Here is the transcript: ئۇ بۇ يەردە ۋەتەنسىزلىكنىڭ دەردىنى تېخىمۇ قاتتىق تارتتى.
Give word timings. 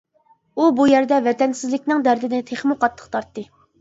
ئۇ 0.61 0.69
بۇ 0.79 0.87
يەردە 0.91 1.19
ۋەتەنسىزلىكنىڭ 1.27 2.01
دەردىنى 2.09 2.41
تېخىمۇ 2.51 2.79
قاتتىق 2.85 3.13
تارتتى. 3.17 3.45